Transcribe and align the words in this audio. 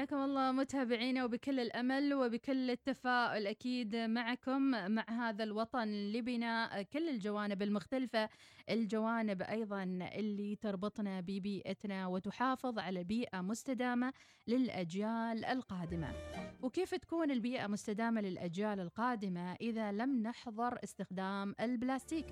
حياكم 0.00 0.16
الله 0.16 0.52
متابعينا 0.52 1.24
وبكل 1.24 1.60
الأمل 1.60 2.14
وبكل 2.14 2.70
التفاؤل 2.70 3.46
أكيد 3.46 3.96
معكم 3.96 4.62
مع 4.70 5.04
هذا 5.08 5.44
الوطن 5.44 5.88
لبناء 5.88 6.82
كل 6.82 7.08
الجوانب 7.08 7.62
المختلفة، 7.62 8.28
الجوانب 8.70 9.42
أيضا 9.42 9.82
اللي 10.14 10.56
تربطنا 10.56 11.20
ببيئتنا 11.20 12.06
وتحافظ 12.06 12.78
على 12.78 13.04
بيئة 13.04 13.40
مستدامة 13.40 14.12
للأجيال 14.46 15.44
القادمة. 15.44 16.12
وكيف 16.62 16.94
تكون 16.94 17.30
البيئة 17.30 17.66
مستدامة 17.66 18.20
للأجيال 18.20 18.80
القادمة 18.80 19.54
إذا 19.60 19.92
لم 19.92 20.22
نحظر 20.22 20.78
استخدام 20.84 21.54
البلاستيك؟ 21.60 22.26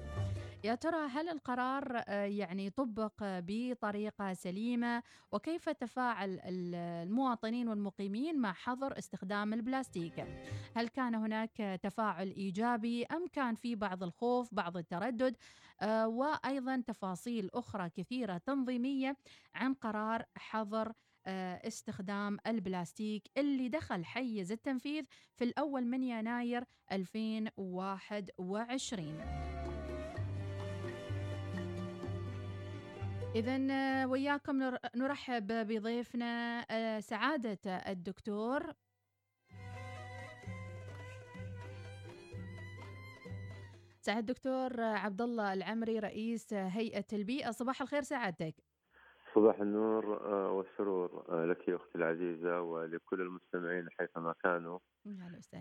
يا 0.65 0.75
ترى 0.75 1.07
هل 1.07 1.29
القرار 1.29 2.03
آه، 2.09 2.25
يعني 2.25 2.71
طبق 2.71 3.13
بطريقة 3.23 4.35
سليمة؟ 4.35 5.03
وكيف 5.33 5.69
تفاعل 5.69 6.41
المواطنين 6.45 7.69
والمقيمين 7.69 8.39
مع 8.39 8.53
حظر 8.53 8.99
استخدام 8.99 9.55
البلاستيك؟ 9.55 10.27
هل 10.77 10.89
كان 10.89 11.15
هناك 11.15 11.81
تفاعل 11.83 12.29
إيجابي 12.29 13.05
أم 13.05 13.27
كان 13.33 13.55
في 13.55 13.75
بعض 13.75 14.03
الخوف 14.03 14.55
بعض 14.55 14.77
التردد؟ 14.77 15.37
آه، 15.81 16.09
وأيضا 16.09 16.83
تفاصيل 16.87 17.51
أخرى 17.55 17.91
كثيرة 17.91 18.39
تنظيمية 18.39 19.17
عن 19.55 19.75
قرار 19.75 20.25
حظر 20.37 20.93
آه، 21.27 21.69
استخدام 21.69 22.39
البلاستيك 22.47 23.23
اللي 23.37 23.69
دخل 23.69 24.05
حيز 24.05 24.53
التنفيذ 24.53 25.05
في 25.35 25.45
الأول 25.45 25.87
من 25.87 26.03
يناير 26.03 26.65
2021 26.93 29.21
إذا 33.35 33.59
آه، 33.71 34.07
وياكم 34.07 34.63
نرحب 34.97 35.47
بضيفنا 35.47 36.65
آه، 36.71 37.01
سعادة 37.01 37.59
الدكتور. 37.67 38.73
سعادة 44.01 44.21
الدكتور 44.21 44.81
عبد 44.81 45.23
الله 45.23 45.53
العمري 45.53 45.99
رئيس 45.99 46.53
هيئة 46.55 47.05
البيئة. 47.13 47.51
صباح 47.51 47.83
الخير 47.83 48.03
سعادتك. 48.03 48.55
صباح 49.35 49.61
النور 49.61 50.17
آه، 50.17 50.53
والسرور 50.53 50.98
لك 51.59 51.71
أختي 51.71 51.99
العزيزة 51.99 52.61
ولكل 52.61 53.21
المستمعين 53.21 53.89
حيثما 53.91 54.35
كانوا. 54.43 54.79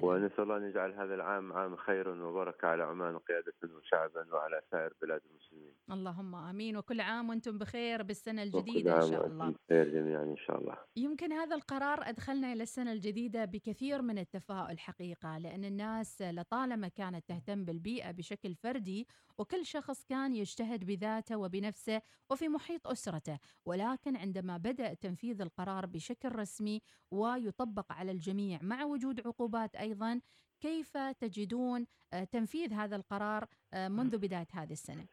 ونسأل 0.01 0.43
الله 0.43 0.57
أن 0.57 0.63
يجعل 0.63 0.93
هذا 0.93 1.15
العام 1.15 1.53
عام 1.53 1.75
خير 1.75 2.09
وبركة 2.09 2.67
على 2.67 2.83
عمان 2.83 3.17
قيادة 3.17 3.53
وشعبا 3.75 4.33
وعلى 4.33 4.61
سائر 4.71 4.93
بلاد 5.01 5.21
المسلمين. 5.31 5.73
اللهم 5.91 6.35
آمين. 6.35 6.77
وكل 6.77 7.01
عام 7.01 7.29
وأنتم 7.29 7.57
بخير 7.57 8.03
بالسنة 8.03 8.43
الجديدة 8.43 8.95
إن 8.95 9.11
شاء 9.11 9.27
الله. 9.27 9.55
بخير 9.69 9.89
جميعا 9.89 10.23
إن 10.23 10.37
شاء 10.37 10.61
الله. 10.61 10.77
يمكن 10.95 11.31
هذا 11.33 11.55
القرار 11.55 11.99
أدخلنا 12.01 12.53
إلى 12.53 12.63
السنة 12.63 12.91
الجديدة 12.91 13.45
بكثير 13.45 14.01
من 14.01 14.17
التفاؤل 14.17 14.79
حقيقة 14.79 15.37
لأن 15.37 15.65
الناس 15.65 16.21
لطالما 16.21 16.87
كانت 16.87 17.27
تهتم 17.27 17.65
بالبيئة 17.65 18.11
بشكل 18.11 18.55
فردي 18.55 19.07
وكل 19.37 19.65
شخص 19.65 20.03
كان 20.03 20.35
يجتهد 20.35 20.83
بذاته 20.83 21.37
وبنفسه 21.37 22.01
وفي 22.29 22.49
محيط 22.49 22.87
أسرته. 22.87 23.39
ولكن 23.65 24.15
عندما 24.15 24.57
بدأ 24.57 24.93
تنفيذ 24.93 25.41
القرار 25.41 25.85
بشكل 25.85 26.35
رسمي 26.35 26.81
ويطبق 27.11 27.91
على 27.91 28.11
الجميع 28.11 28.59
مع 28.61 28.83
وجود 28.83 29.27
عقوبات 29.27 29.75
أيضا 29.75 30.21
كيف 30.61 30.97
تجدون 30.97 31.85
آه، 32.13 32.23
تنفيذ 32.23 32.73
هذا 32.73 32.95
القرار 32.95 33.45
آه، 33.73 33.87
منذ 33.87 34.17
بداية 34.17 34.47
هذه 34.53 34.71
السنة؟ 34.71 35.05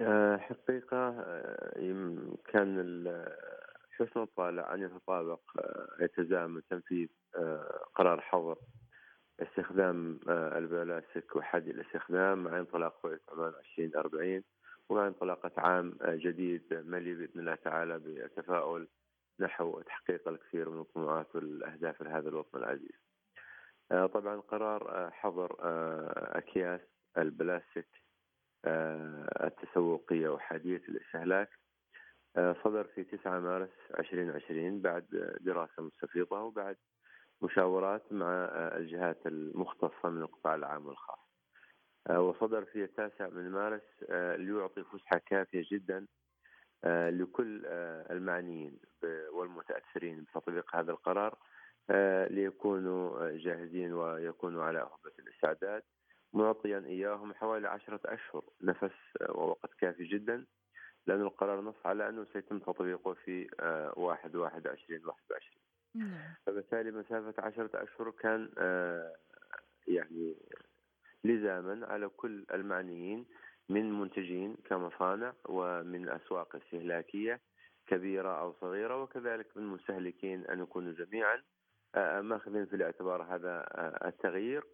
آه، 0.00 0.36
حقيقة 0.36 1.10
كان 2.52 3.24
حسن 3.90 4.20
الطالع 4.20 4.74
أن 4.74 4.82
يتطابق 4.82 5.40
يتزامن 6.00 6.62
تنفيذ 6.70 7.08
قرار 7.94 8.20
حظر. 8.20 8.58
استخدام 9.42 10.20
البلاستيك 10.28 11.36
وحد 11.36 11.68
الاستخدام 11.68 12.44
مع 12.44 12.58
انطلاق 12.58 13.06
رؤية 13.06 13.20
عمان 13.28 13.52
2040 13.78 14.42
ومع 14.88 15.06
انطلاقة 15.06 15.50
عام 15.56 15.98
جديد 16.02 16.74
مليء 16.74 17.14
بإذن 17.14 17.40
الله 17.40 17.54
تعالى 17.54 17.98
بالتفاؤل 17.98 18.88
نحو 19.40 19.80
تحقيق 19.80 20.28
الكثير 20.28 20.70
من 20.70 20.80
الطموحات 20.80 21.34
والأهداف 21.36 22.02
لهذا 22.02 22.28
الوطن 22.28 22.58
العزيز. 22.58 23.00
طبعا 23.90 24.40
قرار 24.40 25.10
حظر 25.10 25.56
أكياس 26.38 26.80
البلاستيك 27.18 28.04
آه، 28.64 29.46
التسوقية 29.46 30.28
وحادية 30.28 30.82
الاستهلاك 30.88 31.50
آه، 32.36 32.56
صدر 32.64 32.84
في 32.84 33.04
9 33.04 33.40
مارس 33.40 33.70
2020 33.98 34.80
بعد 34.80 35.36
دراسة 35.40 35.82
مستفيضة 35.82 36.42
وبعد 36.42 36.76
مشاورات 37.44 38.12
مع 38.12 38.26
آه، 38.26 38.76
الجهات 38.76 39.26
المختصة 39.26 40.08
من 40.08 40.22
القطاع 40.22 40.54
العام 40.54 40.86
والخاص. 40.86 41.18
وصدر 42.10 42.64
في 42.64 42.84
التاسع 42.84 43.28
من 43.28 43.50
مارس 43.50 43.82
ليعطي 44.38 44.84
فسحة 44.84 45.20
كافية 45.26 45.64
جدا 45.72 46.06
لكل 46.86 47.66
المعنيين 48.10 48.78
والمتأثرين 49.32 50.22
بتطبيق 50.24 50.76
هذا 50.76 50.92
القرار 50.92 51.38
ليكونوا 52.30 53.30
جاهزين 53.30 53.92
ويكونوا 53.92 54.64
على 54.64 54.80
أهبة 54.80 55.12
الاستعداد. 55.18 55.82
معطيا 56.34 56.84
إياهم 56.86 57.34
حوالي 57.34 57.68
عشرة 57.68 58.00
أشهر 58.04 58.44
نفس 58.62 58.94
ووقت 59.28 59.74
كافي 59.78 60.04
جدا 60.04 60.46
لأن 61.06 61.20
القرار 61.20 61.60
نص 61.60 61.74
على 61.84 62.08
أنه 62.08 62.26
سيتم 62.32 62.58
تطبيقه 62.58 63.14
في 63.14 63.48
آه، 63.60 63.92
واحد 63.96 64.36
واحد 64.36 64.66
عشرين 64.66 65.06
واحد 65.06 65.22
وعشرين. 65.30 65.73
نعم. 65.94 66.34
فبالتالي 66.46 66.90
مسافة 66.90 67.34
عشرة 67.42 67.82
أشهر 67.82 68.10
كان 68.10 68.50
آه، 68.58 69.16
يعني 69.88 70.36
لزاما 71.24 71.86
على 71.86 72.08
كل 72.08 72.44
المعنيين 72.54 73.26
من 73.68 74.00
منتجين 74.00 74.56
كمصانع 74.64 75.32
ومن 75.48 76.08
أسواق 76.08 76.56
استهلاكية 76.56 77.40
كبيرة 77.86 78.40
أو 78.40 78.52
صغيرة 78.60 79.02
وكذلك 79.02 79.56
من 79.56 79.66
مستهلكين 79.66 80.46
أن 80.46 80.62
يكونوا 80.62 80.92
جميعا 80.92 81.42
آه، 81.94 82.20
ماخذين 82.20 82.66
في 82.66 82.76
الاعتبار 82.76 83.22
هذا 83.22 83.66
التغيير 84.04 84.64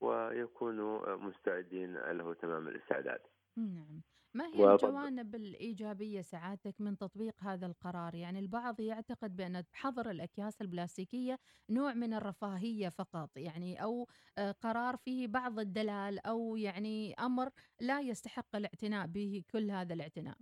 ويكونوا 0.00 1.16
مستعدين 1.16 1.96
له 1.96 2.34
تمام 2.34 2.68
الاستعداد. 2.68 3.20
نعم. 3.56 4.02
ما 4.36 4.46
هي 4.46 4.66
الجوانب 4.66 5.34
الإيجابية 5.34 6.20
سعادتك 6.22 6.80
من 6.80 6.96
تطبيق 6.96 7.34
هذا 7.44 7.66
القرار؟ 7.66 8.14
يعني 8.14 8.38
البعض 8.38 8.80
يعتقد 8.80 9.36
بأن 9.36 9.64
حظر 9.72 10.10
الأكياس 10.10 10.62
البلاستيكية 10.62 11.38
نوع 11.70 11.94
من 11.94 12.14
الرفاهية 12.14 12.88
فقط 12.88 13.30
يعني 13.36 13.82
أو 13.82 14.06
آه، 14.38 14.52
قرار 14.52 14.96
فيه 14.96 15.28
بعض 15.28 15.58
الدلال 15.58 16.26
أو 16.26 16.56
يعني 16.56 17.14
أمر 17.14 17.50
لا 17.80 18.00
يستحق 18.00 18.56
الاعتناء 18.56 19.06
به 19.06 19.44
كل 19.50 19.70
هذا 19.70 19.94
الاعتناء. 19.94 20.36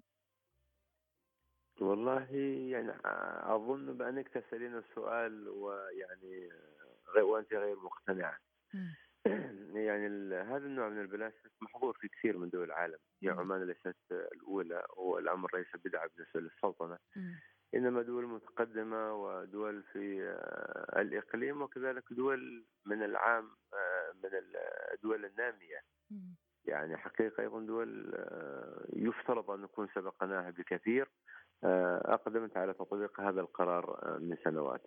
والله 1.81 2.35
يعني 2.71 2.93
أظن 3.55 3.97
بأنك 3.99 4.29
تسألين 4.29 4.77
السؤال 4.79 5.49
ويعني 5.49 6.49
وأنت 7.23 7.53
غير 7.55 7.77
مقتنعة. 7.77 8.39
يعني 9.89 10.35
هذا 10.35 10.67
النوع 10.67 10.89
من 10.89 11.01
البلاستيك 11.01 11.53
محظور 11.61 11.97
في 12.01 12.09
كثير 12.09 12.39
من 12.39 12.49
دول 12.51 12.65
العالم. 12.65 12.99
يعني 13.23 13.41
عمان 13.41 13.67
ليست 13.67 13.97
الأولى 14.13 14.87
والأمر 14.97 15.49
ليس 15.57 15.67
بدعه 15.85 16.11
بالنسبة 16.17 16.41
للسلطنة. 16.41 16.99
إنما 17.75 18.03
دول 18.03 18.27
متقدمة 18.27 19.15
ودول 19.15 19.83
في 19.83 20.23
آه، 20.23 21.01
الإقليم 21.01 21.63
وكذلك 21.63 22.05
دول 22.11 22.65
من 22.87 23.03
العام 23.03 23.51
آه، 23.75 24.13
من 24.25 24.31
الدول 24.95 25.25
النامية. 25.25 25.81
يعني 26.67 26.97
حقيقة 26.97 27.43
أيضا 27.43 27.61
دول 27.61 28.15
آه، 28.15 28.87
يفترض 28.93 29.51
أن 29.51 29.61
نكون 29.61 29.89
سبقناها 29.95 30.51
بكثير 30.51 31.11
أقدمت 32.05 32.57
على 32.57 32.73
تطبيق 32.73 33.21
هذا 33.21 33.41
القرار 33.41 34.19
من 34.21 34.37
سنوات 34.45 34.83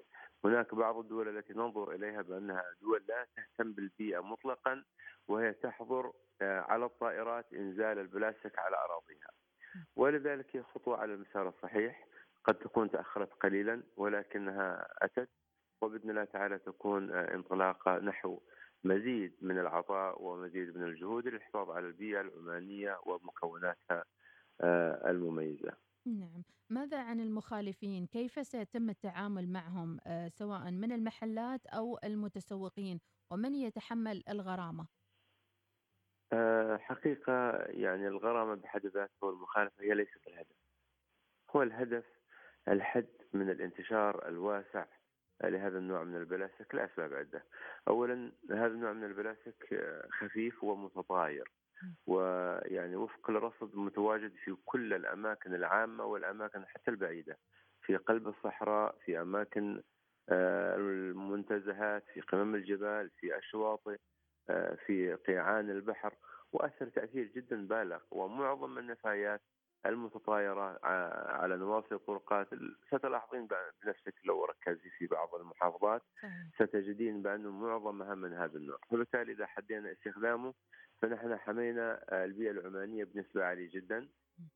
هناك 0.46 0.76
بعض 0.76 0.98
الدول 0.98 1.38
التي 1.38 1.54
ننظر 1.54 1.92
إليها 1.92 2.22
بأنها 2.22 2.64
دول 2.82 3.04
لا 3.08 3.28
تهتم 3.36 3.74
بالبيئة 3.74 4.20
مطلقا 4.20 4.84
وهي 5.28 5.54
تحظر 5.54 6.14
آه، 6.42 6.60
على 6.60 6.86
الطائرات 6.86 7.54
إنزال 7.54 8.00
البلاستيك 8.00 8.60
على 8.60 8.78
أراضيها. 8.78 9.30
ولذلك 9.96 10.56
هي 10.56 10.64
خطوة 10.64 10.98
على 10.98 11.14
المسار 11.14 11.50
الصحيح 11.50 12.08
قد 12.44 12.56
تكون 12.56 12.92
تأخرت 12.92 13.34
قليلا 13.34 13.84
ولكنها 13.98 14.88
أتت 15.02 15.30
وبإذن 15.82 16.10
الله 16.10 16.24
تعالى 16.24 16.60
تكون 16.60 17.12
آه، 17.12 17.34
انطلاقة 17.36 17.98
نحو 17.98 18.40
مزيد 18.88 19.34
من 19.42 19.60
العطاء 19.60 20.24
ومزيد 20.24 20.78
من 20.78 20.84
الجهود 20.84 21.28
للحفاظ 21.28 21.69
على 21.69 21.88
البيئة 21.88 22.22
العمانية 22.22 23.00
ومكوناتها 23.06 24.06
آه، 24.62 25.12
المميزة. 25.12 25.72
نعم. 26.06 26.44
ماذا 26.69 27.04
عن 27.04 27.19
المخالفين؟ 27.19 28.06
كيف 28.06 28.48
سيتم 28.48 28.89
التعامل 28.89 29.50
معهم 29.50 29.98
آه، 30.07 30.28
سواء 30.28 30.72
من 30.72 30.92
المحلات 30.92 31.66
أو 31.68 32.00
المتسوقين؟ 32.04 33.00
ومن 33.31 33.56
يتحمل 33.56 34.24
الغرامة؟ 34.30 34.88
آه، 36.33 36.78
حقيقة 36.78 37.51
يعني 37.57 38.07
الغرامة 38.07 38.56
بحد 38.56 38.86
ذاتها 38.86 39.18
والمخالفة 39.22 39.83
هي 39.83 39.94
ليست 39.94 40.28
الهدف. 40.28 40.56
هو 41.56 41.63
الهدف 41.63 42.06
الحد 42.68 43.07
من 43.33 43.50
الانتشار 43.50 44.28
الواسع 44.28 44.86
لهذا 45.44 45.78
النوع 45.78 46.04
من 46.04 46.16
البلاستيك 46.16 46.75
لأسباب 46.75 47.13
عدة 47.13 47.44
أولا 47.88 48.31
هذا 48.51 48.66
النوع 48.66 48.94
من 48.94 49.04
البلاستيك 49.04 49.81
خفيف 50.19 50.63
ومتطاير. 50.63 51.51
ويعني 52.07 52.95
وفق 52.95 53.30
الرصد 53.30 53.75
متواجد 53.75 54.31
في 54.44 54.56
كل 54.66 54.94
الأماكن 54.94 55.56
العامة 55.56 56.06
والأماكن 56.06 56.66
حتى 56.66 56.92
البعيدة. 56.92 57.38
في 57.81 57.98
قلب 57.98 58.28
الصحراء 58.28 58.95
في 59.06 59.22
أماكن 59.22 59.81
آه، 60.30 60.75
المنتزهات 60.75 62.04
في 62.13 62.22
قمم 62.22 62.56
الجبال 62.56 63.10
في 63.10 63.38
الشواطئ 63.38 63.98
آه، 64.50 64.75
في 64.86 65.13
قيعان 65.13 65.69
البحر. 65.69 66.13
وأثر 66.54 66.90
تأثير 66.90 67.31
جدا 67.36 67.68
بالغ. 67.68 68.00
ومعظم 68.12 68.78
النفايات 68.78 69.42
المتطايرة 69.86 70.80
على 71.34 71.58
نواصي 71.58 71.96
الطرقات 71.96 72.48
ستلاحظين 72.88 73.48
بنفسك 73.84 74.14
لو 74.26 74.46
ركزتي 74.46 74.90
في 74.90 75.08
بعض 75.08 75.36
المحافظات 75.36 76.02
ستجدين 76.56 77.22
بأنه 77.22 77.52
معظمها 77.52 78.16
من 78.16 78.34
هذا 78.34 78.58
النوع. 78.58 78.78
وبالتالي 78.92 79.32
إذا 79.32 79.46
حدينا 79.46 79.92
استخدامه 79.92 80.54
فنحن 81.02 81.38
حمينا 81.38 82.02
البيئة 82.26 82.52
العمانية 82.52 83.04
بنسبة 83.04 83.44
عالية 83.46 83.70
جدا 83.72 84.08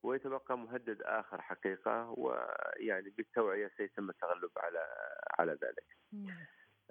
ويتبقى 0.04 0.58
مهدد 0.58 1.02
آخر 1.02 1.42
حقيقة 1.42 2.10
ويعني 2.18 3.10
بالتوعية 3.10 3.72
سيتم 3.78 4.10
التغلب 4.10 4.52
على 4.58 4.88
على 5.40 5.52
ذلك. 5.52 5.86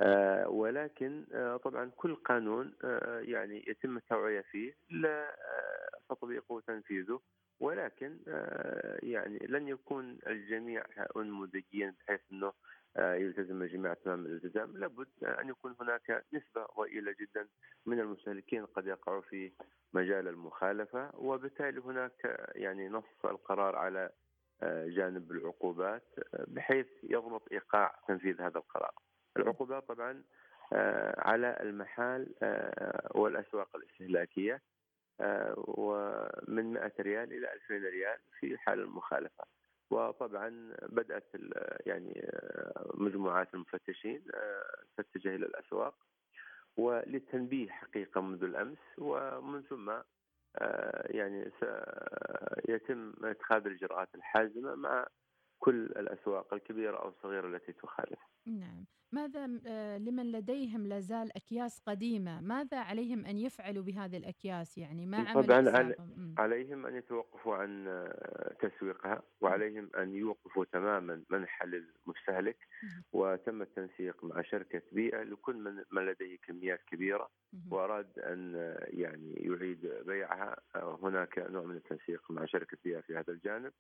آه 0.01 0.49
ولكن 0.49 1.27
آه 1.33 1.57
طبعا 1.57 1.91
كل 1.97 2.15
قانون 2.17 2.77
آه 2.85 3.21
يعني 3.21 3.65
يتم 3.69 3.97
التوعية 3.97 4.41
فيه 4.41 4.75
لا 4.91 5.29
آه 5.31 5.89
تطبيقه 6.15 6.53
وتنفيذه. 6.53 7.21
ولكن 7.61 8.19
آه، 8.29 8.99
يعني 9.03 9.39
لن 9.39 9.69
يكون 9.69 10.19
الجميع 10.27 10.85
انموذجيا 11.17 11.95
بحيث 12.01 12.21
أنه 12.33 12.53
آه، 12.97 13.15
يلتزم 13.15 13.63
الجميع 13.63 13.95
تمام 13.95 14.27
الالتزام 14.27 14.77
لابد 14.77 15.09
أن 15.23 15.49
يكون 15.49 15.75
هناك 15.81 16.25
نسبة 16.33 16.67
ضئيله 16.79 17.15
جدا 17.21 17.49
من 17.87 18.01
المستهلكين 18.01 18.67
قد 18.67 18.87
يقعوا 18.87 19.21
في 19.21 19.53
مجال 19.93 20.29
المخالفة 20.29 21.11
وبالتالي 21.15 21.81
هناك 21.81 22.49
يعني 22.55 22.89
نص 22.89 23.25
القرار 23.25 23.77
على 23.77 24.11
آه، 24.63 24.87
جانب 24.87 25.33
العقوبات 25.33 26.05
بحيث 26.49 26.87
يضبط 27.03 27.53
إيقاع 27.53 27.95
تنفيذ 28.09 28.41
هذا 28.41 28.59
القرار. 28.59 28.95
العقوبات 29.37 29.89
طبعا 29.89 30.23
على 31.19 31.59
المحال 31.61 32.35
والأسواق 33.15 33.77
الاستهلاكية 33.77 34.61
ومن 35.57 36.73
100 36.73 36.93
ريال 37.01 37.33
إلى 37.33 37.53
2000 37.53 37.75
ريال 37.75 38.19
في 38.41 38.59
حال 38.59 38.81
المخالفة. 38.81 39.45
وطبعا 39.91 40.75
بدأت 40.83 41.29
يعني 41.87 42.31
مجموعات 42.95 43.55
المفتشين 43.55 44.25
تتجه 44.97 45.35
إلى 45.35 45.47
الأسواق. 45.47 45.95
وللتنبيه 46.77 47.69
حقيقة 47.71 48.21
منذ 48.21 48.45
الأمس 48.45 48.79
ومن 48.99 49.63
ثم 49.63 49.93
يعني 51.05 51.51
سيتم 51.61 53.13
اتخاذ 53.25 53.67
الإجراءات 53.67 54.09
الحازمة 54.15 54.75
مع 54.75 55.07
كل 55.59 55.85
الأسواق 55.85 56.55
الكبيرة 56.55 56.97
أو 56.97 57.09
الصغيرة 57.09 57.47
التي 57.47 57.73
تخالف. 57.73 58.19
نعم. 58.59 58.85
ماذا 59.13 59.61
آه، 59.67 59.99
لمن 59.99 60.33
لديهم 60.33 60.87
لازال 60.87 61.37
أكياس 61.37 61.81
قديمة؟ 61.87 62.41
ماذا 62.41 62.79
عليهم 62.79 63.27
أن 63.27 63.39
يفعلوا 63.39 63.83
بهذه 63.83 64.17
الأكياس؟ 64.17 64.79
يعني 64.79 65.07
ما 65.07 65.19
عمل 65.19 65.45
طبعا 65.45 65.95
عليهم 66.39 66.87
أن 66.87 66.97
يتوقفوا 66.97 67.57
عن 67.57 67.89
آه، 67.89 68.57
تسويقها 68.61 69.23
وعليهم 69.41 69.91
أن 69.99 70.15
يوقفوا 70.15 70.65
تماما 70.65 71.23
منح 71.31 71.65
للمستهلك 71.65 72.57
وتم 73.13 73.63
التنسيق 73.63 74.25
مع 74.25 74.43
شركة 74.43 74.83
بيئة 74.93 75.23
لكل 75.23 75.57
من, 75.57 75.83
من 75.91 76.07
لديه 76.07 76.39
كميات 76.47 76.81
كبيرة 76.87 77.31
وأراد 77.71 78.19
أن 78.19 78.55
آه، 78.57 78.87
يعني 78.89 79.33
يعيد 79.33 79.87
بيعها. 80.07 80.57
هناك 80.77 81.39
نوع 81.39 81.65
من 81.65 81.77
التنسيق 81.77 82.31
مع 82.31 82.45
شركة 82.45 82.79
بيئة 82.85 83.01
في 83.01 83.17
هذا 83.17 83.33
الجانب. 83.33 83.73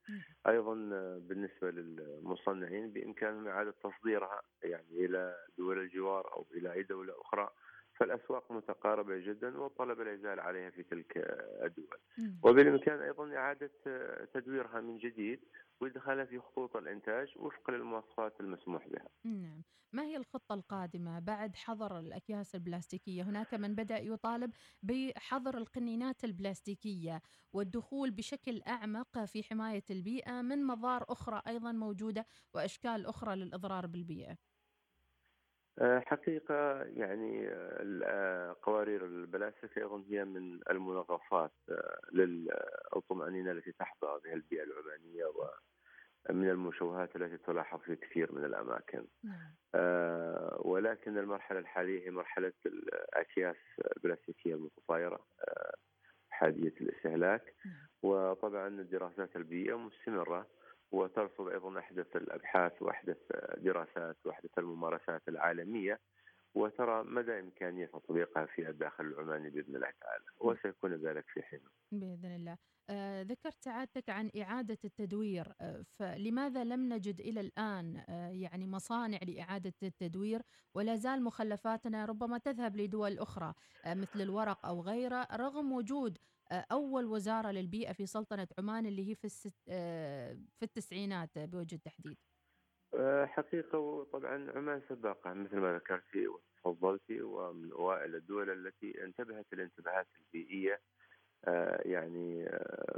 أيضا 0.46 0.75
بالنسبة 1.19 1.70
للمصنعين 1.70 2.93
بإمكانهم 2.93 3.49
إعادة 3.49 3.75
تصديرها 3.82 4.43
يعني 4.62 5.04
إلى 5.04 5.36
دول 5.58 5.78
الجوار 5.78 6.32
أو 6.32 6.46
إلى 6.54 6.72
أي 6.72 6.82
دولة 6.82 7.20
أخرى 7.20 7.50
فالأسواق 7.94 8.52
متقاربة 8.52 9.18
جدا 9.18 9.58
والطلب 9.58 10.00
لا 10.00 10.12
يزال 10.12 10.40
عليها 10.40 10.70
في 10.70 10.82
تلك 10.82 11.16
الدول. 11.64 11.98
وبالإمكان 12.42 13.00
أيضا 13.02 13.36
إعادة 13.36 13.70
تدويرها 14.34 14.80
من 14.80 14.98
جديد 14.98 15.40
وإدخالها 15.80 16.24
في 16.24 16.38
خطوط 16.40 16.76
الإنتاج 16.76 17.28
وفقا 17.36 17.72
للمواصفات 17.72 18.40
المسموح 18.40 18.88
بها. 18.88 19.08
نعم. 19.24 19.62
ما 19.92 20.02
هي 20.02 20.16
الخطة 20.16 20.54
القادمة 20.54 21.18
بعد 21.18 21.56
حظر 21.56 21.98
الأكياس 21.98 22.54
البلاستيكية؟ 22.54 23.22
هناك 23.22 23.54
من 23.54 23.74
بدأ 23.74 23.98
يطالب 23.98 24.50
بحظر 24.82 25.58
القنينات 25.58 26.24
البلاستيكية 26.24 27.22
والدخول 27.52 28.10
بشكل 28.10 28.62
أعمق 28.68 29.24
في 29.24 29.42
حماية 29.42 29.84
البيئة 29.90 30.42
من 30.42 30.64
مضار 30.66 31.04
أخرى 31.08 31.42
أيضا 31.48 31.72
موجودة 31.72 32.26
وأشكال 32.54 33.06
أخرى 33.06 33.36
للإضرار 33.36 33.86
بالبيئة. 33.86 34.30
آه، 34.32 34.36
حقيقة 36.06 36.82
يعني 36.82 37.49
آه، 38.05 38.56
قوارير 38.62 39.05
البلاستيك 39.06 39.78
أيضا 39.78 40.05
هي 40.08 40.25
من 40.25 40.61
المنغصات 40.70 41.52
آه، 41.70 42.00
للطمأنينة 42.12 43.50
التي 43.50 43.72
تحظى 43.72 44.20
بها 44.25 44.34
البيئة 44.34 44.62
العمانية 44.62 45.25
ومن 45.25 46.50
المشوهات 46.50 47.17
التي 47.17 47.37
تلاحظ 47.37 47.81
في 47.81 47.96
كثير 47.96 48.32
من 48.32 48.44
الأماكن 48.44 49.05
نعم. 49.25 49.55
ولكن 50.58 51.19
المرحلة 51.19 51.58
الحالية 51.58 52.06
هي 52.06 52.11
مرحلة 52.11 52.52
الأكياس 52.66 53.56
البلاستيكية 53.96 54.55
المتطايرة 54.55 55.26
حادية 56.31 56.75
الاستهلاك 56.81 57.55
نعم. 57.66 57.75
وطبعا 58.02 58.69
الدراسات 58.69 59.37
البيئية 59.37 59.78
مستمرة 59.78 60.46
وترصد 60.92 61.48
أيضا 61.48 61.78
أحدث 61.78 62.16
الأبحاث 62.16 62.82
وأحدث 62.82 63.16
دراسات 63.56 64.16
وأحدث 64.26 64.58
الممارسات 64.58 65.22
العالمية. 65.28 66.00
وترى 66.54 67.04
مدى 67.04 67.40
إمكانية 67.40 67.87
تطبيقها 67.87 68.47
في 68.47 68.68
الداخل 68.68 69.04
العماني 69.04 69.50
بإذن 69.50 69.76
الله 69.76 69.90
تعالى 70.00 70.25
وسيكون 70.40 70.94
ذلك 70.94 71.25
في 71.28 71.42
حين. 71.42 71.61
بإذن 71.92 72.35
الله. 72.35 72.56
آه 72.90 73.23
ذكرت 73.23 73.54
سعادتك 73.62 74.11
عن 74.11 74.30
إعادة 74.40 74.78
التدوير. 74.85 75.52
آه 75.61 75.82
فلماذا 75.82 76.64
لم 76.64 76.92
نجد 76.92 77.20
إلى 77.20 77.40
الآن 77.40 77.97
آه 78.09 78.28
يعني 78.28 78.66
مصانع 78.66 79.18
لإعادة 79.23 79.73
التدوير؟ 79.82 80.42
ولا 80.75 80.97
زال 80.97 81.25
مخلفاتنا 81.25 82.04
ربما 82.04 82.38
تذهب 82.38 82.76
لدول 82.76 83.18
أخرى 83.18 83.54
آه 83.85 83.94
مثل 83.94 84.20
الورق 84.20 84.66
أو 84.66 84.80
غيره 84.80 85.26
رغم 85.37 85.73
وجود 85.73 86.18
أول 86.52 87.07
وزارة 87.07 87.50
للبيئة 87.50 87.92
في 87.92 88.07
سلطنة 88.07 88.49
عمان 88.59 88.87
اللي 88.87 89.11
هي 89.11 89.14
في 89.14 89.25
الست 89.25 89.54
آه، 89.69 90.35
في 90.59 90.62
التسعينات 90.62 91.38
بوجه 91.38 91.75
التحديد؟ 91.75 92.16
آه، 92.95 93.26
حقيقة 93.26 94.04
طبعا 94.12 94.50
عمان 94.57 94.83
سباقة 94.88 95.33
مثل 95.33 95.57
ما 95.57 95.75
ذكرتي 95.76 96.26
وتفضلتي 96.28 97.23
ومن 97.23 97.73
أوائل 97.73 98.14
الدول 98.14 98.50
التي 98.50 99.04
انتبهت 99.04 99.47
الانتباهات 99.52 100.07
البيئية 100.21 100.80
آه، 101.45 101.83
يعني 101.85 102.49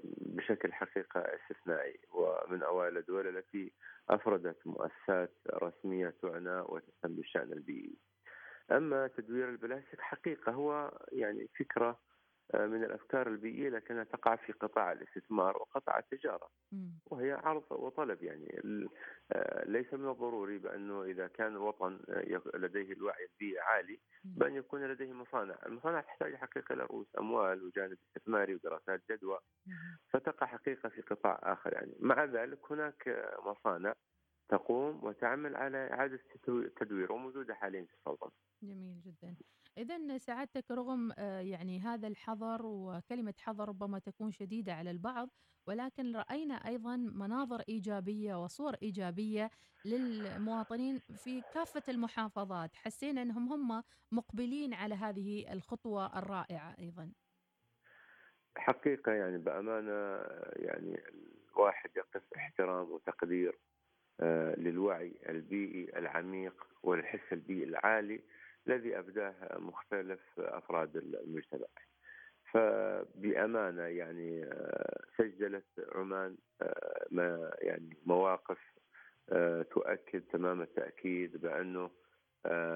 بشكل 0.04 0.72
حقيقة 0.72 1.20
استثنائي. 1.20 2.00
ومن 2.10 2.62
أوائل 2.62 2.96
الدول 2.96 3.36
التي 3.36 3.72
أفردت 4.10 4.66
مؤسسات 4.66 5.34
رسمية 5.48 6.14
تعنى 6.22 6.60
وتهتم 6.60 7.16
بالشأن 7.16 7.52
البيئي. 7.52 7.98
أما 8.70 9.06
تدوير 9.06 9.48
البلاستيك 9.48 10.00
حقيقة 10.00 10.52
هو 10.52 10.98
يعني 11.12 11.48
فكرة 11.58 11.88
آه، 11.90 12.11
من 12.54 12.84
الأفكار 12.84 13.26
البيئية 13.28 13.68
لكنها 13.68 14.04
تقع 14.04 14.36
في 14.36 14.52
قطاع 14.52 14.92
الاستثمار 14.92 15.56
وقطاع 15.56 15.98
التجارة. 15.98 16.48
وهي 17.06 17.32
عرض 17.32 17.64
وطلب 17.70 18.22
يعني. 18.22 18.60
آه، 19.32 19.64
ليس 19.64 19.94
من 19.94 20.08
الضروري 20.10 20.58
بأنه 20.58 21.02
إذا 21.02 21.26
كان 21.26 21.52
الوطن 21.52 22.00
آه، 22.08 22.42
لديه 22.54 22.92
الوعي 22.92 23.28
البيئي 23.32 23.58
عالي 23.60 24.00
بأن 24.24 24.54
يكون 24.54 24.84
لديه 24.84 25.12
مصانع، 25.12 25.58
المصانع 25.66 26.00
تحتاج 26.00 26.34
حقيقة 26.34 26.72
إلى 26.72 26.82
رؤوس 26.82 27.06
أموال 27.18 27.64
وجانب 27.64 27.98
استثماري 28.08 28.54
ودراسات 28.54 29.02
جدوى. 29.10 29.38
فتقع 30.10 30.46
حقيقة 30.46 30.88
في 30.88 31.00
قطاع 31.00 31.40
آخر 31.42 31.72
يعني. 31.72 31.94
مع 32.00 32.24
ذلك 32.24 32.72
هناك 32.72 33.32
مصانع 33.46 33.94
تقوم 34.48 35.04
وتعمل 35.04 35.56
على 35.56 35.90
إعادة 35.92 36.20
التدوير 36.48 37.12
وموجوده 37.12 37.54
حاليا 37.54 37.84
في 37.84 37.94
السلطنة. 37.94 38.30
جميل 38.62 39.00
جدا. 39.06 39.34
إذا 39.78 40.18
سعادتك 40.18 40.70
رغم 40.70 41.12
آه، 41.18 41.40
يعني 41.40 41.80
هذا 41.80 42.08
الحظر 42.08 42.60
وكلمة 42.66 43.34
حظر 43.40 43.68
ربما 43.68 43.98
تكون 43.98 44.30
شديدة 44.30 44.74
على 44.74 44.90
البعض 44.90 45.28
ولكن 45.66 46.16
رأينا 46.16 46.54
أيضا 46.54 46.96
مناظر 46.96 47.62
إيجابية 47.68 48.42
وصور 48.42 48.74
إيجابية 48.82 49.50
للمواطنين 49.84 50.98
في 50.98 51.42
كافة 51.54 51.82
المحافظات. 51.88 52.76
حسينا 52.76 53.22
أنهم 53.22 53.52
هم 53.52 53.82
مقبلين 54.12 54.74
على 54.74 54.94
هذه 54.94 55.52
الخطوة 55.52 56.18
الرائعة 56.18 56.76
أيضا. 56.78 57.12
حقيقة 58.56 59.12
يعني 59.12 59.38
بأمانة 59.38 60.22
يعني 60.56 61.00
الواحد 61.50 61.90
يقف 61.96 62.22
احترام 62.36 62.90
وتقدير 62.90 63.58
للوعي 64.56 65.12
البيئي 65.28 65.98
العميق 65.98 66.66
والحس 66.82 67.32
البيئي 67.32 67.64
العالي. 67.64 68.22
الذي 68.68 68.98
أبداه 68.98 69.34
مختلف 69.58 70.20
أفراد 70.38 70.96
المجتمع. 70.96 71.66
فبأمانة 72.52 73.82
يعني 73.82 74.50
سجلت 75.18 75.88
عمان 75.94 76.36
ما 77.10 77.54
يعني 77.58 77.96
مواقف 78.06 78.58
تؤكد 79.70 80.22
تمام 80.32 80.62
التأكيد 80.62 81.36
بأنه 81.36 81.90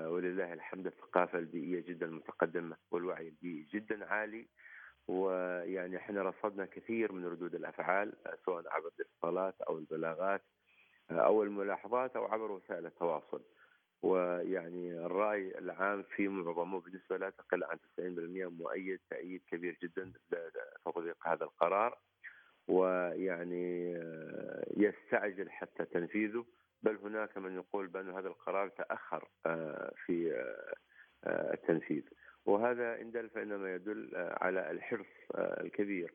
ولله 0.09 0.53
الحمد 0.53 0.87
الثقافة 0.87 1.39
البيئية 1.39 1.81
جدا 1.81 2.07
متقدمة 2.07 2.77
والوعي 2.91 3.29
البيئي 3.29 3.63
جدا 3.73 4.05
عالي. 4.05 4.49
ويعني 5.09 5.97
إحنا 5.97 6.23
رصدنا 6.23 6.67
كثير 6.67 7.13
من 7.13 7.27
ردود 7.27 7.55
الأفعال 7.55 8.13
سواء 8.45 8.65
عبر 8.69 8.91
الاتصالات 9.01 9.61
أو 9.61 9.79
البلاغات 9.79 10.43
أو 11.11 11.43
الملاحظات 11.43 12.17
أو 12.17 12.25
عبر 12.25 12.51
وسائل 12.51 12.87
التواصل. 12.87 13.43
ويعني 14.03 15.07
الرأي 15.07 15.59
العام 15.59 16.03
في 16.03 16.29
معظمه 16.29 16.81
بنسبه 16.81 17.17
لا 17.17 17.31
تقل 17.31 17.65
عن 17.65 17.79
90% 17.99 18.01
مؤيد 18.47 19.01
تأييد 19.11 19.43
كبير 19.51 19.79
جدا 19.83 20.13
لتطبيق 20.33 21.29
هذا 21.29 21.45
القرار 21.45 21.99
ويعني 22.69 23.93
يستعجل 24.77 25.51
حتى 25.51 25.85
تنفيذه. 25.85 26.45
بل 26.83 26.97
هناك 26.97 27.39
من 27.39 27.55
يقول 27.55 27.87
بأن 27.87 28.11
هذا 28.11 28.29
القرار 28.29 28.69
تأخر 28.69 29.29
في 30.07 30.45
التنفيذ. 31.27 32.03
وهذا 32.45 33.01
إن 33.01 33.11
دل 33.11 33.29
فإنما 33.29 33.75
يدل 33.75 34.11
على 34.15 34.71
الحرص 34.71 35.07
الكبير 35.35 36.15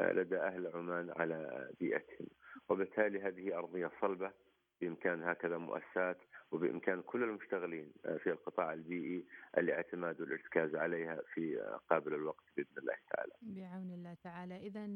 لدى 0.00 0.36
أهل 0.36 0.66
عمان 0.74 1.12
على 1.16 1.70
بيئتهم. 1.80 2.26
وبالتالي 2.68 3.20
هذه 3.20 3.58
أرضية 3.58 3.90
صلبة 4.00 4.32
بإمكان 4.80 5.22
هكذا 5.22 5.58
مؤسسات 5.58 6.18
وبإمكان 6.52 7.02
كل 7.02 7.22
المشتغلين 7.22 7.92
في 8.02 8.30
القطاع 8.30 8.72
البيئي 8.72 9.24
الاعتماد 9.58 10.20
والارتكاز 10.20 10.74
عليها 10.74 11.22
في 11.34 11.76
قابل 11.90 12.14
الوقت 12.14 12.44
بإذن 12.56 12.78
الله 12.78 12.96
تعالى. 13.10 13.32
بعون 13.42 13.90
الله 13.90 14.14
تعالى. 14.14 14.56
إذا 14.56 14.86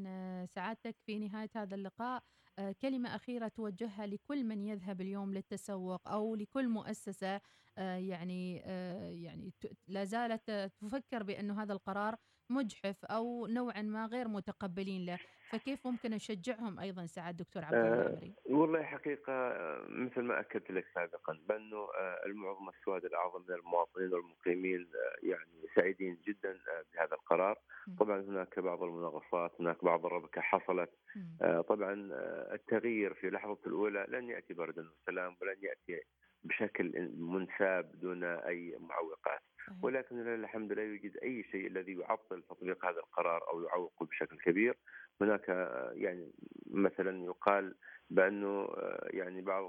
سعادتك 0.46 0.96
في 1.06 1.18
نهاية 1.18 1.50
هذا 1.56 1.74
اللقاء. 1.74 2.22
كلمة 2.82 3.16
أخيرة 3.16 3.48
توجهها 3.48 4.06
لكل 4.06 4.44
من 4.44 4.62
يذهب 4.62 5.00
اليوم 5.00 5.34
للتسوق 5.34 6.08
أو 6.08 6.34
لكل 6.34 6.68
مؤسسة 6.68 7.40
يعني 7.76 8.56
يعني 9.22 9.52
لا 9.88 10.04
زالت 10.04 10.50
تفكر 10.80 11.22
بأنه 11.22 11.62
هذا 11.62 11.72
القرار 11.72 12.16
مجحف 12.50 13.04
أو 13.04 13.46
نوعا 13.46 13.82
ما 13.82 14.06
غير 14.06 14.28
متقبلين 14.28 15.06
له. 15.06 15.18
فكيف 15.50 15.86
ممكن 15.86 16.10
نشجعهم 16.10 16.78
أيضا؟ 16.80 17.06
سعاد 17.06 17.36
دكتور 17.36 17.64
عبد 17.64 17.74
الله 17.74 18.02
العمري؟ 18.02 18.34
أه 18.50 18.52
والله 18.52 18.82
حقيقة 18.82 19.52
مثل 19.88 20.20
ما 20.20 20.40
أكدت 20.40 20.70
لك 20.70 20.86
سابقا 20.94 21.38
بأنه 21.48 21.88
المعظم 22.26 22.68
السواد 22.68 23.04
الأعظم 23.04 23.44
من 23.48 23.54
المواطنين 23.54 24.12
والمقيمين 24.12 24.90
يعني 25.22 25.68
سعيدين 25.74 26.18
جدا 26.26 26.58
بهذا 26.94 27.14
القرار. 27.14 27.58
طبعا 27.98 28.20
هناك 28.20 28.58
بعض 28.58 28.82
المناقصات 28.82 29.52
هناك 29.60 29.84
بعض 29.84 30.06
الربكة 30.06 30.40
حصلت. 30.40 30.90
طبعا 31.68 32.08
التغيير 32.52 33.14
في 33.14 33.30
لحظة 33.30 33.58
الأولى 33.66 34.06
لن 34.08 34.28
يأتي 34.28 34.54
بردا 34.54 34.90
وسلام 34.90 35.36
ولن 35.42 35.56
يأتي 35.62 36.02
بشكل 36.44 37.10
منساب 37.16 38.00
دون 38.00 38.24
أي 38.24 38.76
معوقات. 38.80 39.42
ولكن 39.82 40.16
لله 40.16 40.34
الحمد 40.34 40.72
لا 40.72 40.82
يوجد 40.82 41.16
أي 41.22 41.44
شيء 41.52 41.66
الذي 41.66 41.92
يعطل 41.92 42.42
تطبيق 42.42 42.84
هذا 42.84 42.98
القرار 42.98 43.48
أو 43.48 43.62
يعوقه 43.62 44.06
بشكل 44.06 44.38
كبير. 44.38 44.76
هناك 45.20 45.48
يعني 45.92 46.32
مثلا 46.70 47.24
يقال 47.24 47.74
بأنه 48.10 48.68
يعني 49.02 49.40
بعض 49.40 49.64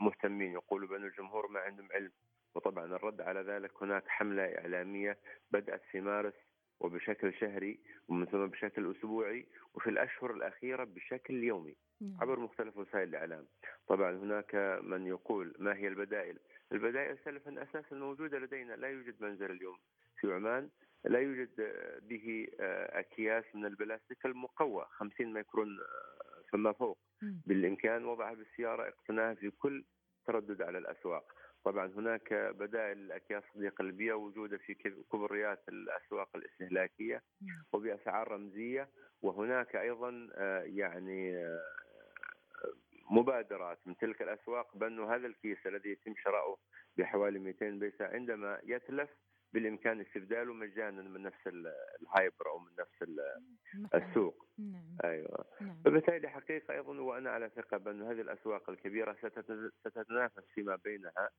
المهتمين 0.00 0.52
يقولوا 0.52 0.88
بأن 0.88 1.04
الجمهور 1.04 1.48
ما 1.48 1.60
عندهم 1.60 1.88
علم. 1.92 2.10
وطبعا 2.54 2.84
الرد 2.84 3.20
على 3.20 3.40
ذلك 3.40 3.82
هناك 3.82 4.08
حملة 4.08 4.42
إعلامية 4.42 5.18
بدأت 5.50 5.82
في 5.90 6.00
مارس 6.00 6.34
وبشكل 6.80 7.34
شهري 7.34 7.80
ومن 8.08 8.26
ثم 8.26 8.46
بشكل 8.46 8.90
أسبوعي 8.90 9.46
وفي 9.74 9.90
الأشهر 9.90 10.30
الأخيرة 10.30 10.84
بشكل 10.84 11.44
يومي 11.44 11.76
عبر 12.20 12.40
مختلف 12.40 12.76
وسائل 12.76 13.08
الإعلام. 13.08 13.46
طبعا 13.88 14.10
هناك 14.12 14.80
من 14.82 15.06
يقول 15.06 15.54
ما 15.58 15.76
هي 15.76 15.88
البدائل؟ 15.88 16.38
البدائل 16.72 17.18
سلفا 17.24 17.62
أساسا 17.62 17.96
موجودة 17.96 18.38
لدينا 18.38 18.72
لا 18.72 18.88
يوجد 18.88 19.14
منزل 19.20 19.50
اليوم. 19.50 19.78
في 20.20 20.32
عمان 20.32 20.68
لا 21.04 21.18
يوجد 21.18 21.50
به 22.02 22.48
أكياس 22.90 23.44
من 23.54 23.66
البلاستيك 23.66 24.26
المقوى 24.26 24.86
50 24.90 25.32
ميكرون 25.32 25.78
فما 26.52 26.72
فوق. 26.72 26.98
بالإمكان 27.22 28.04
وضعها 28.04 28.34
بالسيارة 28.34 28.88
اقتناها 28.88 29.34
في 29.34 29.50
كل 29.50 29.84
تردد 30.26 30.62
على 30.62 30.78
الأسواق. 30.78 31.32
طبعا 31.64 31.86
هناك 31.86 32.32
بدائل 32.34 32.98
الأكياس 32.98 33.42
صديقه 33.54 33.82
للبيئه 33.82 34.12
وجوده 34.12 34.58
في 34.58 34.74
كبريات 35.12 35.68
الأسواق 35.68 36.36
الاستهلاكية 36.36 37.22
وبأسعار 37.72 38.28
رمزية 38.28 38.88
وهناك 39.22 39.76
أيضا 39.76 40.28
يعني 40.64 41.48
مبادرات 43.10 43.78
من 43.86 43.96
تلك 43.96 44.22
الأسواق 44.22 44.76
بانه 44.76 45.14
هذا 45.14 45.26
الكيس 45.26 45.66
الذي 45.66 45.90
يتم 45.90 46.14
شراؤه 46.16 46.58
بحوالي 46.96 47.38
200 47.38 47.70
بيسة 47.70 48.04
عندما 48.06 48.60
يتلف 48.64 49.10
بالإمكان 49.52 50.00
استبداله 50.00 50.52
مجانا 50.54 51.02
من 51.02 51.22
نفس 51.22 51.46
الهايبر 51.46 52.46
أو 52.46 52.58
من 52.58 52.70
نفس 52.78 53.18
السوق 53.94 54.46
نعم. 54.58 54.96
أيوه 55.04 55.44
نعم. 55.60 55.82
فبالتالي 55.84 56.28
حقيقة 56.28 56.74
أيضا 56.74 57.00
وأنا 57.00 57.30
على 57.30 57.50
ثقة 57.56 57.76
بأن 57.76 58.02
هذه 58.02 58.20
الأسواق 58.20 58.70
الكبيرة 58.70 59.16
ستتنافس 59.84 60.44
فيما 60.54 60.76
بينها 60.76 61.30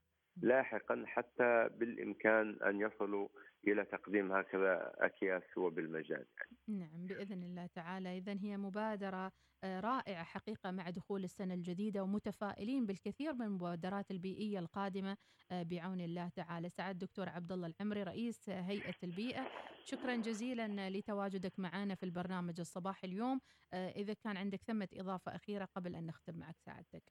لاحقا 0.41 1.03
حتى 1.05 1.69
بالإمكان 1.77 2.57
أن 2.63 2.79
يصلوا 2.81 3.27
إلى 3.67 3.85
تقديم 3.85 4.31
هكذا 4.31 4.93
أكياس 4.97 5.57
وبالمجان. 5.57 6.25
يعني. 6.37 6.79
نعم 6.79 7.07
بإذن 7.07 7.43
الله 7.43 7.65
تعالى. 7.75 8.17
اذا 8.17 8.37
هي 8.41 8.57
مبادرة 8.57 9.31
رائعة 9.63 10.23
حقيقة 10.23 10.71
مع 10.71 10.89
دخول 10.89 11.23
السنة 11.23 11.53
الجديدة 11.53 12.03
ومتفائلين 12.03 12.85
بالكثير 12.85 13.33
من 13.33 13.41
المبادرات 13.41 14.11
البيئية 14.11 14.59
القادمة 14.59 15.17
بعون 15.51 16.01
الله 16.01 16.29
تعالى. 16.29 16.69
سعد 16.69 16.97
دكتور 16.97 17.29
عبد 17.29 17.51
الله 17.51 17.67
العمري 17.67 18.03
رئيس 18.03 18.49
هيئة 18.49 18.95
البيئة. 19.03 19.47
شكرا 19.83 20.15
جزيلا 20.15 20.89
لتواجدك 20.89 21.59
معنا 21.59 21.95
في 21.95 22.03
البرنامج 22.03 22.59
الصباح 22.59 23.03
اليوم. 23.03 23.39
إذا 23.73 24.13
كان 24.13 24.37
عندك 24.37 24.61
ثمة 24.63 24.87
إضافة 24.93 25.35
أخيرة 25.35 25.65
قبل 25.65 25.95
أن 25.95 26.05
نختم 26.05 26.39
معك 26.39 26.55
سعادتك 26.59 27.03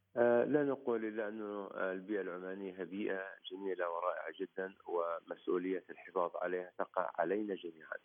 لا 0.53 0.65
نقول 0.65 1.05
إلا 1.05 1.29
انه 1.29 1.67
البيئة 1.93 2.21
العمانية 2.21 2.85
بيئة 2.85 3.18
جميلة 3.51 3.91
ورائعة 3.91 4.33
جدا 4.41 4.75
ومسؤولية 4.87 5.85
الحفاظ 5.91 6.31
عليها 6.37 6.73
تقع 6.79 7.11
علينا 7.19 7.55
جميعا 7.55 7.97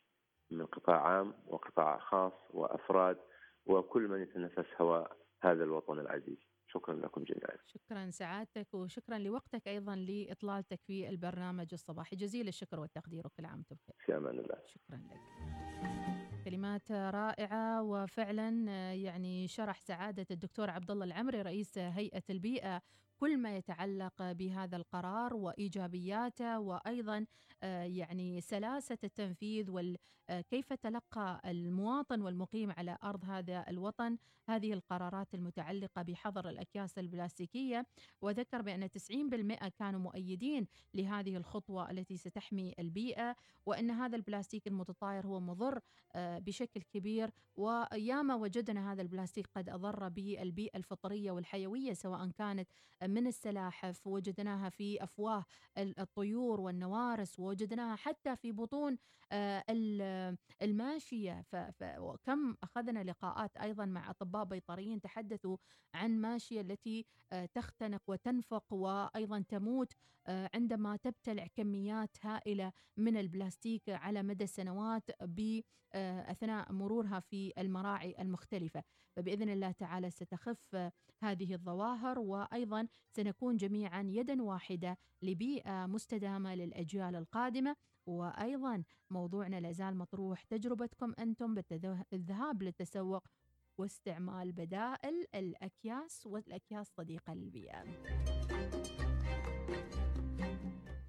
من 0.51 0.65
قطاع 0.65 1.07
عام 1.07 1.33
وقطاع 1.47 1.99
خاص 1.99 2.33
وأفراد 2.49 3.17
وكل 3.65 4.07
من 4.07 4.21
يتنفس 4.21 4.81
هواء 4.81 5.17
هذا 5.43 5.63
الوطن 5.63 5.99
العزيز. 5.99 6.37
شكرا 6.67 6.95
لكم 6.95 7.23
جميعا. 7.23 7.57
شكرا 7.67 8.09
سعادتك 8.09 8.73
وشكرا 8.73 9.17
لوقتك 9.17 9.67
أيضا 9.67 9.95
لإطلالتك 9.95 10.79
في 10.81 11.09
البرنامج 11.09 11.67
الصباحي. 11.73 12.15
جزيل 12.15 12.47
الشكر 12.47 12.79
والتقدير 12.79 13.27
وكل 13.27 13.45
عام 13.45 13.57
وأنتم 13.57 13.75
بخير. 13.75 13.95
في 14.05 14.17
أمان 14.17 14.39
الله. 14.39 14.61
شكرا 14.65 14.97
لك. 14.97 15.19
كلمات 16.45 16.91
رائعة 16.91 17.83
وفعلا 17.83 18.49
يعني 18.93 19.47
شرح 19.47 19.79
سعادة 19.79 20.25
الدكتور 20.31 20.69
عبد 20.69 20.91
الله 20.91 21.05
العمري 21.05 21.41
رئيس 21.41 21.77
هيئة 21.77 22.23
البيئة 22.29 22.81
كل 23.17 23.37
ما 23.37 23.57
يتعلق 23.57 24.31
بهذا 24.31 24.77
القرار 24.77 25.33
وإيجابياته 25.33 26.59
وأيضا 26.59 27.25
يعني 27.83 28.41
سلاسة 28.41 28.97
التنفيذ 29.03 29.71
وكيف 30.29 30.73
تلقى 30.73 31.41
المواطن 31.45 32.21
والمقيم 32.21 32.71
على 32.71 32.97
أرض 33.03 33.25
هذا 33.25 33.65
الوطن 33.69 34.17
هذه 34.49 34.73
القرارات 34.73 35.33
المتعلقة 35.33 36.01
بحظر 36.01 36.49
الأكياس 36.49 36.99
البلاستيكية. 36.99 37.85
وذكر 38.21 38.61
بأن 38.61 38.89
90% 38.89 39.67
كانوا 39.67 39.99
مؤيدين 39.99 40.67
لهذه 40.93 41.37
الخطوة 41.37 41.91
التي 41.91 42.17
ستحمي 42.17 42.73
البيئة 42.79 43.35
وأن 43.65 43.91
هذا 43.91 44.15
البلاستيك 44.15 44.67
المتطاير 44.67 45.27
هو 45.27 45.39
مضر 45.39 45.79
بشكل 46.15 46.81
كبير. 46.81 47.31
وياما 47.55 48.35
وجدنا 48.35 48.91
هذا 48.91 49.01
البلاستيك 49.01 49.47
قد 49.55 49.69
أضر 49.69 50.09
بالبيئه 50.09 50.77
الفطرية 50.77 51.31
والحيوية 51.31 51.93
سواء 51.93 52.29
كانت 52.29 52.69
من 53.13 53.27
السلاحف 53.27 54.07
وجدناها 54.07 54.69
في 54.69 55.03
أفواه 55.03 55.45
الطيور 55.77 56.61
والنوارس 56.61 57.39
ووجدناها 57.39 57.95
حتى 57.95 58.35
في 58.35 58.51
بطون 58.51 58.97
الماشية. 60.61 61.41
فكم 61.41 62.55
أخذنا 62.63 63.03
لقاءات 63.03 63.57
أيضا 63.57 63.85
مع 63.85 64.09
أطباء 64.09 64.43
بيطريين 64.45 65.01
تحدثوا 65.01 65.57
عن 65.93 66.21
ماشية 66.21 66.61
التي 66.61 67.05
تختنق 67.53 68.01
وتنفق 68.07 68.73
وأيضا 68.73 69.43
تموت 69.49 69.93
عندما 70.27 70.95
تبتلع 70.95 71.47
كميات 71.47 72.17
هائلة 72.21 72.71
من 72.97 73.17
البلاستيك 73.17 73.89
على 73.89 74.23
مدى 74.23 74.43
السنوات 74.43 75.03
أثناء 75.95 76.71
مرورها 76.71 77.19
في 77.19 77.53
المراعي 77.57 78.15
المختلفة. 78.19 78.83
فبإذن 79.15 79.49
الله 79.49 79.71
تعالى 79.71 80.09
ستخف 80.09 80.91
هذه 81.23 81.53
الظواهر 81.53 82.19
وأيضا 82.19 82.87
سنكون 83.09 83.57
جميعا 83.57 84.03
يدا 84.09 84.41
واحدة 84.43 84.97
لبيئة 85.21 85.85
مستدامة 85.85 86.55
للأجيال 86.55 87.15
القادمة. 87.15 87.75
وأيضا 88.05 88.83
موضوعنا 89.09 89.59
لازال 89.59 89.97
مطروح. 89.97 90.43
تجربتكم 90.43 91.13
أنتم 91.19 91.55
بالذهاب 91.55 92.63
للتسوق 92.63 93.23
واستعمال 93.77 94.51
بدائل 94.51 95.25
الأكياس 95.35 96.25
والأكياس 96.25 96.87
صديقة 96.87 97.33
للبيئة. 97.33 97.83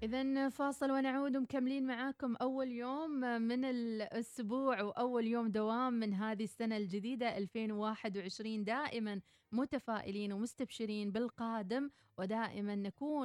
إذا 0.05 0.49
فاصل 0.49 0.91
ونعود 0.91 1.37
مكملين 1.37 1.87
معاكم 1.87 2.35
أول 2.35 2.71
يوم 2.71 3.11
من 3.41 3.65
الأسبوع 3.65 4.81
وأول 4.81 5.27
يوم 5.27 5.47
دوام 5.47 5.93
من 5.93 6.13
هذه 6.13 6.43
السنة 6.43 6.77
الجديدة 6.77 7.37
2021 7.37 8.63
دائما 8.63 9.21
متفائلين 9.51 10.33
ومستبشرين 10.33 11.11
بالقادم 11.11 11.89
ودائما 12.17 12.75
نكون 12.75 13.23